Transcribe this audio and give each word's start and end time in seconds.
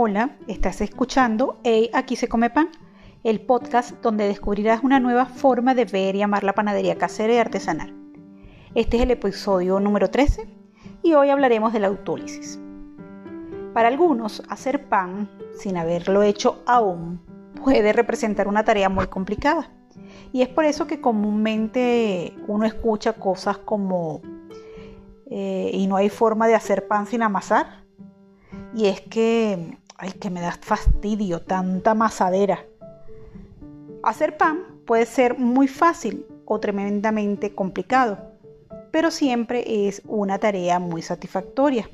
Hola, 0.00 0.38
estás 0.46 0.80
escuchando 0.80 1.58
Hey, 1.64 1.90
aquí 1.92 2.14
se 2.14 2.28
come 2.28 2.50
pan, 2.50 2.68
el 3.24 3.40
podcast 3.40 4.00
donde 4.00 4.28
descubrirás 4.28 4.84
una 4.84 5.00
nueva 5.00 5.26
forma 5.26 5.74
de 5.74 5.86
ver 5.86 6.14
y 6.14 6.22
amar 6.22 6.44
la 6.44 6.52
panadería 6.52 6.96
casera 6.96 7.34
y 7.34 7.38
artesanal. 7.38 7.92
Este 8.76 8.96
es 8.96 9.02
el 9.02 9.10
episodio 9.10 9.80
número 9.80 10.08
13 10.08 10.46
y 11.02 11.14
hoy 11.14 11.30
hablaremos 11.30 11.72
de 11.72 11.80
la 11.80 11.88
autólisis. 11.88 12.60
Para 13.74 13.88
algunos, 13.88 14.40
hacer 14.48 14.88
pan 14.88 15.28
sin 15.56 15.76
haberlo 15.76 16.22
hecho 16.22 16.62
aún 16.64 17.20
puede 17.60 17.92
representar 17.92 18.46
una 18.46 18.64
tarea 18.64 18.88
muy 18.88 19.08
complicada. 19.08 19.68
Y 20.32 20.42
es 20.42 20.48
por 20.48 20.64
eso 20.64 20.86
que 20.86 21.00
comúnmente 21.00 22.36
uno 22.46 22.66
escucha 22.66 23.14
cosas 23.14 23.58
como 23.58 24.22
eh, 25.28 25.72
y 25.72 25.88
no 25.88 25.96
hay 25.96 26.08
forma 26.08 26.46
de 26.46 26.54
hacer 26.54 26.86
pan 26.86 27.06
sin 27.06 27.22
amasar. 27.22 27.84
Y 28.74 28.86
es 28.86 29.00
que, 29.00 29.76
ay, 29.98 30.12
que 30.12 30.30
me 30.30 30.40
da 30.40 30.52
fastidio 30.52 31.42
tanta 31.42 31.90
amasadera. 31.90 32.64
Hacer 34.02 34.36
pan 34.36 34.62
puede 34.86 35.04
ser 35.04 35.38
muy 35.38 35.66
fácil 35.68 36.24
o 36.44 36.60
tremendamente 36.60 37.54
complicado, 37.54 38.18
pero 38.92 39.10
siempre 39.10 39.88
es 39.88 40.00
una 40.06 40.38
tarea 40.38 40.78
muy 40.78 41.02
satisfactoria. 41.02 41.90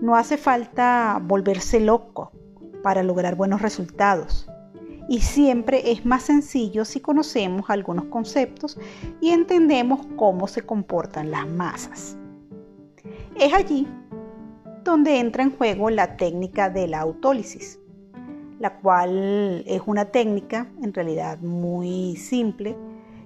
No 0.00 0.16
hace 0.16 0.38
falta 0.38 1.20
volverse 1.22 1.80
loco 1.80 2.30
para 2.82 3.02
lograr 3.02 3.34
buenos 3.34 3.60
resultados. 3.60 4.48
Y 5.08 5.20
siempre 5.20 5.90
es 5.90 6.06
más 6.06 6.24
sencillo 6.24 6.84
si 6.84 7.00
conocemos 7.00 7.68
algunos 7.68 8.04
conceptos 8.06 8.78
y 9.20 9.30
entendemos 9.30 10.06
cómo 10.16 10.46
se 10.46 10.62
comportan 10.62 11.30
las 11.30 11.48
masas. 11.48 12.16
Es 13.34 13.52
allí 13.52 13.88
donde 14.88 15.20
entra 15.20 15.42
en 15.42 15.54
juego 15.54 15.90
la 15.90 16.16
técnica 16.16 16.70
de 16.70 16.88
la 16.88 17.00
autólisis, 17.00 17.78
la 18.58 18.78
cual 18.78 19.62
es 19.66 19.82
una 19.84 20.06
técnica 20.06 20.66
en 20.82 20.94
realidad 20.94 21.38
muy 21.40 22.16
simple 22.16 22.74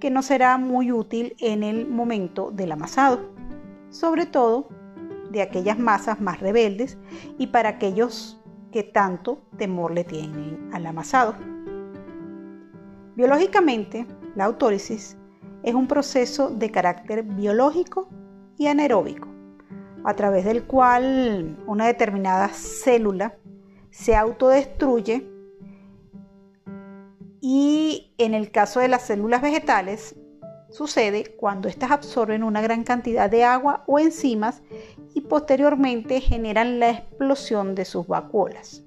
que 0.00 0.10
no 0.10 0.22
será 0.22 0.58
muy 0.58 0.90
útil 0.90 1.36
en 1.38 1.62
el 1.62 1.86
momento 1.88 2.50
del 2.50 2.72
amasado, 2.72 3.20
sobre 3.88 4.26
todo 4.26 4.68
de 5.30 5.42
aquellas 5.42 5.78
masas 5.78 6.20
más 6.20 6.40
rebeldes 6.40 6.98
y 7.38 7.46
para 7.46 7.68
aquellos 7.68 8.42
que 8.72 8.82
tanto 8.82 9.38
temor 9.56 9.92
le 9.92 10.02
tienen 10.02 10.70
al 10.72 10.84
amasado. 10.86 11.36
Biológicamente, 13.14 14.06
la 14.34 14.46
autólisis 14.46 15.16
es 15.62 15.74
un 15.74 15.86
proceso 15.86 16.50
de 16.50 16.72
carácter 16.72 17.22
biológico 17.22 18.08
y 18.58 18.66
anaeróbico 18.66 19.33
a 20.04 20.14
través 20.14 20.44
del 20.44 20.64
cual 20.64 21.56
una 21.66 21.86
determinada 21.86 22.48
célula 22.48 23.36
se 23.90 24.14
autodestruye 24.14 25.26
y 27.40 28.14
en 28.18 28.34
el 28.34 28.50
caso 28.50 28.80
de 28.80 28.88
las 28.88 29.02
células 29.02 29.42
vegetales 29.42 30.16
sucede 30.70 31.34
cuando 31.36 31.68
éstas 31.68 31.90
absorben 31.90 32.42
una 32.42 32.60
gran 32.60 32.84
cantidad 32.84 33.30
de 33.30 33.44
agua 33.44 33.84
o 33.86 33.98
enzimas 33.98 34.62
y 35.14 35.22
posteriormente 35.22 36.20
generan 36.20 36.80
la 36.80 36.90
explosión 36.90 37.74
de 37.74 37.84
sus 37.84 38.06
vacuolas. 38.06 38.82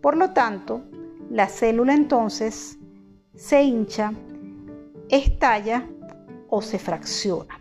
Por 0.00 0.16
lo 0.16 0.30
tanto, 0.30 0.82
la 1.30 1.48
célula 1.48 1.94
entonces 1.94 2.78
se 3.34 3.62
hincha, 3.62 4.12
estalla 5.10 5.86
o 6.48 6.62
se 6.62 6.78
fracciona. 6.78 7.60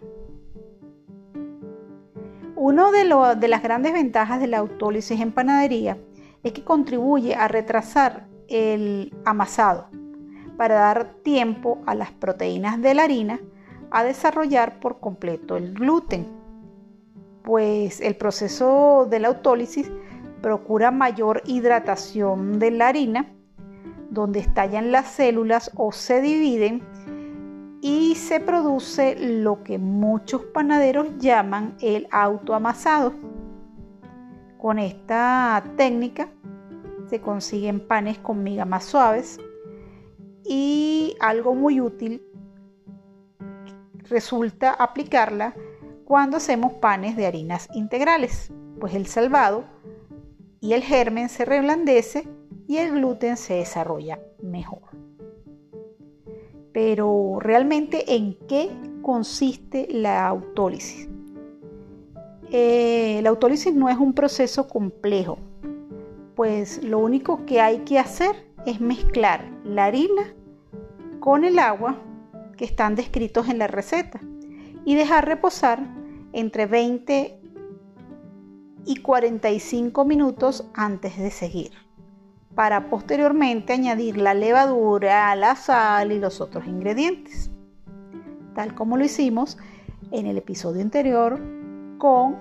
Una 2.61 2.91
de, 2.91 3.47
las 3.47 3.63
grandes 3.63 3.93
ventajas 3.93 4.41
de 4.41 4.47
la 4.47 4.57
autólisis 4.57 5.21
en 5.21 5.31
panadería 5.31 5.97
es 6.43 6.52
que 6.52 6.61
contribuye 6.61 7.33
a 7.33 7.47
retrasar 7.47 8.27
el 8.49 9.15
amasado 9.23 9.87
para 10.58 10.75
dar 10.75 11.14
tiempo 11.23 11.81
a 11.86 11.95
las 11.95 12.11
proteínas 12.11 12.81
de 12.81 12.95
la 12.95 13.03
harina 13.03 13.39
a 13.92 14.03
desarrollar 14.03 14.81
por 14.81 14.99
completo 14.99 15.55
el 15.55 15.73
gluten, 15.73 16.27
pues 17.43 18.02
el 18.02 18.17
proceso 18.17 19.08
de 19.09 19.21
la 19.21 19.30
autólisis 19.30 19.89
procura 20.41 20.91
mayor 20.91 21.43
hidratación 21.45 22.59
de 22.59 22.71
la 22.71 22.89
harina, 22.89 23.31
donde 24.09 24.41
estallan 24.41 24.91
las 24.91 25.08
células 25.08 25.71
o 25.77 25.93
se 25.93 26.20
dividen 26.20 26.83
y 27.81 28.15
se 28.15 28.39
produce 28.39 29.15
lo 29.19 29.63
que 29.63 29.77
muchos 29.77 30.43
panaderos 30.45 31.17
llaman 31.19 31.75
el 31.81 32.07
autoamasado. 32.11 33.13
Con 34.57 34.79
esta 34.79 35.63
técnica 35.77 36.29
se 37.09 37.21
consiguen 37.21 37.79
panes 37.87 38.17
con 38.17 38.43
migas 38.43 38.67
más 38.67 38.85
suaves 38.85 39.39
y 40.43 41.15
algo 41.19 41.55
muy 41.55 41.79
útil 41.79 42.21
resulta 44.09 44.71
aplicarla 44.73 45.53
cuando 46.03 46.37
hacemos 46.37 46.73
panes 46.73 47.15
de 47.15 47.27
harinas 47.27 47.69
integrales, 47.73 48.51
pues 48.79 48.95
el 48.95 49.05
salvado 49.05 49.63
y 50.59 50.73
el 50.73 50.83
germen 50.83 51.29
se 51.29 51.45
reblandece 51.45 52.27
y 52.67 52.77
el 52.77 52.91
gluten 52.91 53.37
se 53.37 53.55
desarrolla 53.55 54.19
mejor. 54.41 54.98
Pero 56.81 57.39
realmente 57.41 58.15
en 58.15 58.37
qué 58.47 58.69
consiste 59.01 59.85
la 59.91 60.25
autólisis? 60.25 61.09
Eh, 62.51 63.19
la 63.21 63.31
autólisis 63.31 63.75
no 63.75 63.89
es 63.89 63.97
un 63.97 64.13
proceso 64.13 64.65
complejo, 64.69 65.39
pues 66.37 66.81
lo 66.81 66.99
único 66.99 67.45
que 67.45 67.59
hay 67.59 67.79
que 67.79 67.99
hacer 67.99 68.33
es 68.65 68.79
mezclar 68.79 69.43
la 69.65 69.87
harina 69.87 70.33
con 71.19 71.43
el 71.43 71.59
agua 71.59 71.97
que 72.55 72.63
están 72.63 72.95
descritos 72.95 73.49
en 73.49 73.57
la 73.57 73.67
receta 73.67 74.21
y 74.85 74.95
dejar 74.95 75.27
reposar 75.27 75.81
entre 76.31 76.65
20 76.65 77.41
y 78.85 78.95
45 79.01 80.05
minutos 80.05 80.65
antes 80.75 81.17
de 81.17 81.29
seguir 81.29 81.89
para 82.55 82.89
posteriormente 82.89 83.73
añadir 83.73 84.17
la 84.17 84.33
levadura, 84.33 85.36
la 85.36 85.55
sal 85.55 86.11
y 86.11 86.20
los 86.20 86.42
otros 86.42 86.67
ingredientes, 86.67 87.52
tal 88.54 88.76
como 88.76 88.98
lo 88.98 89.05
hicimos 89.05 89.58
en 90.11 90.26
el 90.26 90.37
episodio 90.37 90.82
anterior 90.82 91.39
con 91.98 92.38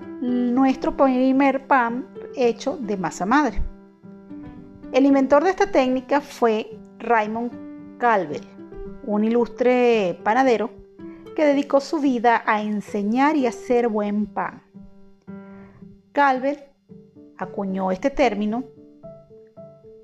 nuestro 0.54 0.96
primer 0.96 1.66
pan 1.66 2.06
hecho 2.36 2.76
de 2.78 2.96
masa 2.96 3.26
madre. 3.26 3.62
El 4.92 5.04
inventor 5.04 5.44
de 5.44 5.50
esta 5.50 5.70
técnica 5.70 6.20
fue 6.20 6.78
Raymond 6.98 7.98
Calvel, 7.98 8.42
un 9.04 9.24
ilustre 9.24 10.18
panadero 10.22 10.70
que 11.36 11.44
dedicó 11.44 11.80
su 11.80 12.00
vida 12.00 12.42
a 12.46 12.62
enseñar 12.62 13.36
y 13.36 13.46
hacer 13.46 13.88
buen 13.88 14.26
pan. 14.26 14.62
Calvel 16.12 16.58
acuñó 17.36 17.92
este 17.92 18.10
término 18.10 18.64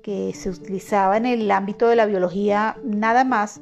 que 0.05 0.35
se 0.35 0.51
utilizaba 0.51 1.17
en 1.17 1.25
el 1.25 1.49
ámbito 1.49 1.87
de 1.87 1.95
la 1.95 2.05
biología 2.05 2.77
nada 2.83 3.23
más 3.23 3.61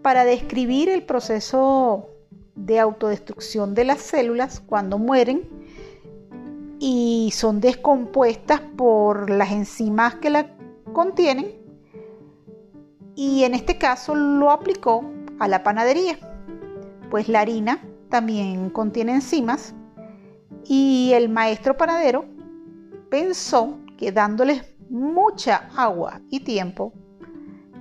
para 0.00 0.24
describir 0.24 0.88
el 0.88 1.02
proceso 1.02 2.08
de 2.54 2.80
autodestrucción 2.80 3.74
de 3.74 3.84
las 3.84 4.00
células 4.00 4.60
cuando 4.60 4.98
mueren 4.98 5.46
y 6.78 7.32
son 7.34 7.60
descompuestas 7.60 8.62
por 8.62 9.28
las 9.28 9.52
enzimas 9.52 10.14
que 10.14 10.30
la 10.30 10.56
contienen 10.94 11.52
y 13.14 13.44
en 13.44 13.52
este 13.52 13.76
caso 13.76 14.14
lo 14.14 14.52
aplicó 14.52 15.04
a 15.38 15.48
la 15.48 15.62
panadería, 15.62 16.18
pues 17.10 17.28
la 17.28 17.40
harina 17.40 17.86
también 18.08 18.70
contiene 18.70 19.16
enzimas 19.16 19.74
y 20.66 21.10
el 21.12 21.28
maestro 21.28 21.76
panadero 21.76 22.24
pensó 23.10 23.76
que 23.98 24.12
dándoles 24.12 24.73
mucha 24.90 25.68
agua 25.76 26.20
y 26.30 26.40
tiempo, 26.40 26.92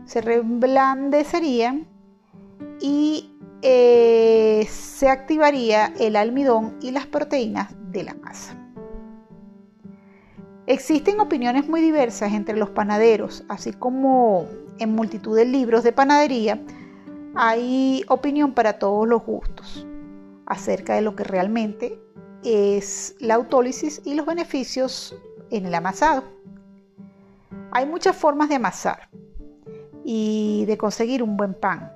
se 0.06 0.22
reblandecerían 0.22 1.88
y 2.80 3.38
eh, 3.62 4.68
se 4.70 5.08
activaría 5.10 5.94
el 6.00 6.16
almidón 6.16 6.78
y 6.82 6.92
las 6.92 7.08
proteínas 7.08 7.74
de 7.92 8.04
la 8.04 8.14
masa. 8.16 8.60
Existen 10.66 11.20
opiniones 11.20 11.68
muy 11.68 11.82
diversas 11.82 12.34
entre 12.34 12.56
los 12.56 12.70
panaderos, 12.70 13.44
así 13.50 13.74
como 13.74 14.48
en 14.80 14.94
multitud 14.94 15.36
de 15.36 15.46
libros 15.46 15.84
de 15.84 15.92
panadería, 15.92 16.60
hay 17.36 18.04
opinión 18.08 18.54
para 18.54 18.80
todos 18.80 19.08
los 19.08 19.26
gustos 19.26 19.86
acerca 20.46 20.96
de 20.96 21.02
lo 21.02 21.16
que 21.16 21.24
realmente 21.24 22.00
es 22.44 23.16
la 23.20 23.36
autólisis 23.36 24.02
y 24.06 24.14
los 24.14 24.26
beneficios 24.26 25.16
en 25.50 25.66
el 25.66 25.76
amasado. 25.76 26.24
Hay 27.76 27.86
muchas 27.86 28.16
formas 28.16 28.50
de 28.50 28.56
amasar 28.56 29.10
y 30.04 30.66
de 30.66 30.78
conseguir 30.78 31.24
un 31.24 31.38
buen 31.38 31.54
pan. 31.54 31.92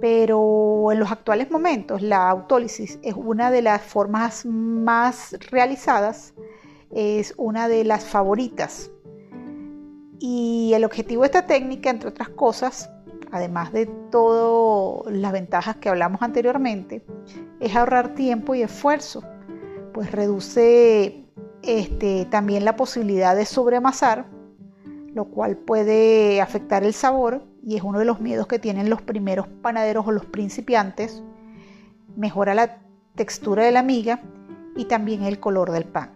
Pero 0.00 0.90
en 0.92 0.98
los 0.98 1.10
actuales 1.10 1.50
momentos 1.50 2.02
la 2.02 2.28
autólisis 2.28 2.98
es 3.02 3.14
una 3.14 3.50
de 3.50 3.62
las 3.62 3.82
formas 3.82 4.44
más 4.44 5.36
realizadas 5.50 6.34
es 6.90 7.34
una 7.36 7.68
de 7.68 7.84
las 7.84 8.04
favoritas. 8.04 8.90
Y 10.18 10.72
el 10.74 10.84
objetivo 10.84 11.22
de 11.22 11.26
esta 11.26 11.46
técnica, 11.46 11.90
entre 11.90 12.08
otras 12.08 12.30
cosas, 12.30 12.90
además 13.30 13.72
de 13.72 13.86
todas 14.10 15.12
las 15.14 15.32
ventajas 15.32 15.76
que 15.76 15.88
hablamos 15.88 16.22
anteriormente, 16.22 17.04
es 17.60 17.76
ahorrar 17.76 18.14
tiempo 18.14 18.54
y 18.54 18.62
esfuerzo, 18.62 19.22
pues 19.92 20.10
reduce 20.12 21.25
este, 21.66 22.26
también 22.26 22.64
la 22.64 22.76
posibilidad 22.76 23.34
de 23.36 23.44
sobreamasar, 23.44 24.26
lo 25.14 25.26
cual 25.26 25.56
puede 25.56 26.40
afectar 26.40 26.84
el 26.84 26.92
sabor 26.92 27.44
y 27.62 27.76
es 27.76 27.82
uno 27.82 27.98
de 27.98 28.04
los 28.04 28.20
miedos 28.20 28.46
que 28.46 28.58
tienen 28.58 28.88
los 28.88 29.02
primeros 29.02 29.48
panaderos 29.48 30.06
o 30.06 30.12
los 30.12 30.24
principiantes. 30.26 31.22
Mejora 32.16 32.54
la 32.54 32.78
textura 33.16 33.64
de 33.64 33.72
la 33.72 33.82
miga 33.82 34.20
y 34.76 34.84
también 34.84 35.24
el 35.24 35.40
color 35.40 35.72
del 35.72 35.84
pan. 35.84 36.12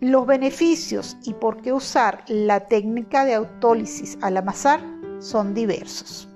Los 0.00 0.26
beneficios 0.26 1.16
y 1.24 1.34
por 1.34 1.60
qué 1.60 1.72
usar 1.72 2.24
la 2.28 2.66
técnica 2.66 3.24
de 3.24 3.34
autólisis 3.34 4.18
al 4.22 4.36
amasar 4.36 4.80
son 5.18 5.54
diversos. 5.54 6.28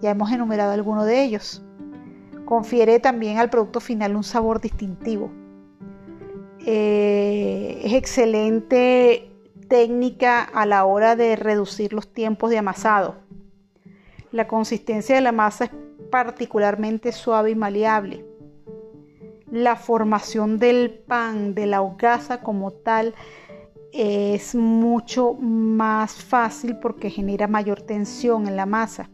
Ya 0.00 0.10
hemos 0.10 0.32
enumerado 0.32 0.72
algunos 0.72 1.04
de 1.04 1.22
ellos. 1.22 1.62
Confiere 2.44 2.98
también 2.98 3.38
al 3.38 3.50
producto 3.50 3.80
final 3.80 4.16
un 4.16 4.24
sabor 4.24 4.60
distintivo. 4.60 5.30
Eh, 6.66 7.80
es 7.84 7.92
excelente 7.94 9.30
técnica 9.68 10.42
a 10.42 10.66
la 10.66 10.84
hora 10.84 11.16
de 11.16 11.36
reducir 11.36 11.92
los 11.92 12.12
tiempos 12.12 12.50
de 12.50 12.58
amasado. 12.58 13.16
La 14.30 14.46
consistencia 14.46 15.14
de 15.14 15.22
la 15.22 15.32
masa 15.32 15.64
es 15.64 15.70
particularmente 16.10 17.12
suave 17.12 17.52
y 17.52 17.54
maleable. 17.54 18.24
La 19.50 19.76
formación 19.76 20.58
del 20.58 20.90
pan, 20.90 21.54
de 21.54 21.66
la 21.66 21.82
hogaza 21.82 22.40
como 22.40 22.72
tal, 22.72 23.14
es 23.92 24.54
mucho 24.54 25.34
más 25.34 26.22
fácil 26.22 26.76
porque 26.78 27.10
genera 27.10 27.48
mayor 27.48 27.80
tensión 27.82 28.46
en 28.46 28.56
la 28.56 28.66
masa. 28.66 29.10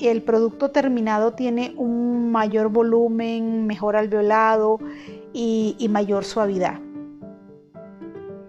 El 0.00 0.22
producto 0.22 0.70
terminado 0.70 1.34
tiene 1.34 1.74
un 1.76 2.32
mayor 2.32 2.68
volumen, 2.68 3.66
mejor 3.66 3.96
alveolado 3.96 4.78
y, 5.32 5.86
mayor 5.90 6.24
suavidad. 6.24 6.80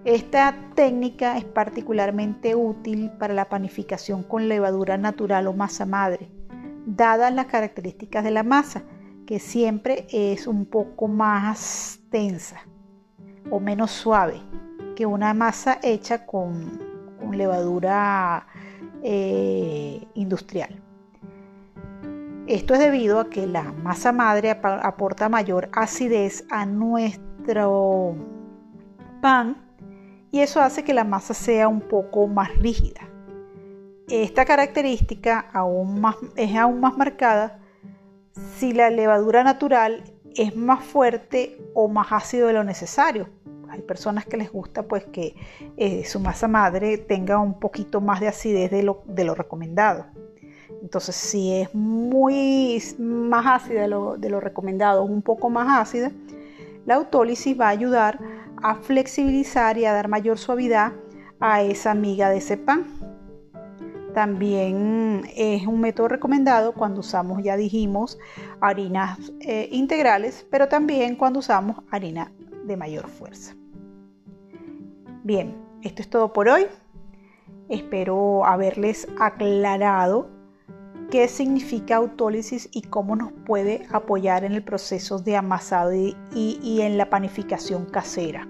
Esta 0.04 0.56
técnica 0.74 1.38
es 1.38 1.46
particularmente 1.46 2.56
útil 2.56 3.12
para 3.20 3.34
la 3.34 3.50
panificación 3.50 4.24
con 4.24 4.50
levadura 4.50 4.98
natural 4.98 5.48
o 5.48 5.54
masa 5.54 5.86
madre, 5.86 6.30
dadas 6.86 7.34
las 7.34 7.46
características 7.46 8.24
de 8.24 8.32
la 8.32 8.44
masa, 8.44 8.84
que 9.28 9.40
siempre 9.40 10.08
es 10.12 10.48
un 10.48 10.66
poco 10.66 11.08
más 11.08 12.00
tensa 12.10 12.62
o 13.50 13.60
menos 13.60 13.92
suave 13.92 14.42
que 14.96 15.06
una 15.06 15.34
masa 15.34 15.80
hecha 15.84 16.26
con, 16.26 16.90
levadura 17.32 18.46
eh, 19.04 20.06
industrial. 20.16 20.81
Esto 22.52 22.74
es 22.74 22.82
debido 22.82 23.22
a 23.22 23.30
que 23.30 23.48
la 23.48 23.64
masa 23.64 24.12
madre 24.12 24.50
aporta 24.52 25.30
mayor 25.30 25.70
acidez 25.72 26.44
a 26.50 26.66
nuestro 26.66 28.14
pan 29.22 29.56
y 30.32 30.42
eso 30.42 30.60
hace 30.60 30.84
que 30.84 30.94
la 30.94 31.06
masa 31.06 31.34
sea 31.34 31.70
un 31.70 31.80
poco 31.80 32.28
más 32.28 32.54
rígida. 32.58 33.08
Esta 34.10 34.44
característica 34.44 35.50
aún 35.54 36.02
más, 36.02 36.18
es 36.36 36.54
aún 36.58 36.82
más 36.82 36.98
marcada 36.98 37.58
si 38.58 38.74
la 38.74 38.90
levadura 38.90 39.46
natural 39.46 40.04
es 40.36 40.54
más 40.54 40.84
fuerte 40.84 41.58
o 41.74 41.88
más 41.88 42.12
ácido 42.12 42.48
de 42.48 42.54
lo 42.54 42.66
necesario, 42.66 43.30
hay 43.70 43.82
personas 43.82 44.26
que 44.26 44.36
les 44.36 44.52
gusta 44.52 44.84
pues 44.84 45.06
que 45.06 45.36
eh, 45.78 46.04
su 46.04 46.20
masa 46.20 46.50
madre 46.50 46.98
tenga 46.98 47.40
un 47.40 47.62
poquito 47.62 48.02
más 48.02 48.20
de 48.20 48.28
acidez 48.28 48.72
de 48.72 48.84
lo, 48.84 49.04
de 49.06 49.24
lo 49.24 49.36
recomendado. 49.36 50.08
Entonces, 50.82 51.16
si 51.16 51.54
es 51.54 51.74
muy 51.76 52.82
más 52.98 53.46
ácida 53.46 53.84
de 53.84 53.88
lo, 53.88 54.18
de 54.18 54.30
lo 54.30 54.40
recomendado, 54.40 55.04
un 55.04 55.22
poco 55.22 55.50
más 55.50 55.80
ácida, 55.80 56.12
la 56.86 56.96
autólisis 56.96 57.60
va 57.60 57.68
a 57.68 57.70
ayudar 57.70 58.20
a 58.62 58.76
flexibilizar 58.76 59.78
y 59.78 59.86
a 59.86 59.94
dar 59.94 60.08
mayor 60.08 60.38
suavidad 60.38 60.94
a 61.40 61.62
esa 61.62 61.94
miga 61.94 62.30
de 62.30 62.38
ese 62.38 62.58
pan. 62.58 62.86
También 64.14 65.24
es 65.36 65.66
un 65.68 65.80
método 65.80 66.10
recomendado 66.10 66.74
cuando 66.74 67.00
usamos, 67.00 67.42
ya 67.44 67.56
dijimos, 67.56 68.20
harinas 68.60 69.32
eh, 69.40 69.70
integrales, 69.72 70.46
pero 70.50 70.68
también 70.68 71.16
cuando 71.16 71.40
usamos 71.40 71.78
harina 71.92 72.32
de 72.66 72.76
mayor 72.76 73.08
fuerza. 73.08 73.56
Bien, 75.24 75.56
esto 75.82 76.02
es 76.02 76.10
todo 76.10 76.34
por 76.34 76.50
hoy. 76.50 76.66
Espero 77.70 78.46
haberles 78.46 79.08
aclarado 79.20 80.41
qué 81.12 81.28
significa 81.28 81.98
autólisis 81.98 82.70
y 82.72 82.84
cómo 82.84 83.18
nos 83.18 83.34
puede 83.46 83.86
apoyar 83.92 84.46
en 84.46 84.54
el 84.54 84.64
proceso 84.64 85.20
de 85.20 85.36
amasado 85.36 85.94
y, 85.94 86.16
en 86.82 86.98
la 86.98 87.10
panificación 87.10 87.86
casera. 87.86 88.48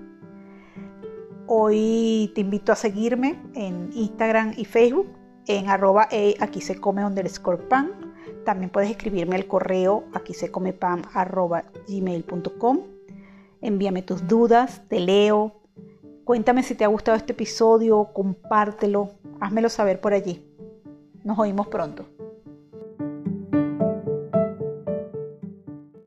Hoy 1.47 2.31
te 2.35 2.41
invito 2.41 2.71
a 2.71 2.75
seguirme 2.75 3.41
en 3.55 3.89
Instagram 3.93 4.53
y 4.55 4.65
Facebook 4.65 5.07
en 5.47 5.69
arroba 5.69 6.07
aquí 6.39 6.61
se 6.61 6.79
come 6.79 7.03
underscore 7.03 7.63
pan. 7.63 8.13
También 8.45 8.69
puedes 8.69 8.91
escribirme 8.91 9.35
al 9.35 9.47
correo 9.47 10.05
aquí 10.13 10.33
se 10.33 10.51
come 10.51 10.71
pan 10.71 11.01
arroba 11.13 11.63
gmail.com. 11.87 12.79
Envíame 13.61 14.03
tus 14.03 14.27
dudas, 14.27 14.83
te 14.87 14.99
leo, 14.99 15.61
Cuéntame 16.23 16.61
si 16.61 16.75
te 16.75 16.85
ha 16.85 16.87
gustado 16.87 17.17
este 17.17 17.33
episodio, 17.33 18.09
compártelo, 18.13 19.09
házmelo 19.39 19.69
saber 19.69 19.99
por 19.99 20.13
allí. 20.13 20.45
Nos 21.23 21.37
oímos 21.39 21.67
pronto. 21.67 22.05